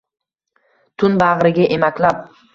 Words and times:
Tun 1.03 1.21
bag’riga 1.25 1.69
emaklab 1.77 2.27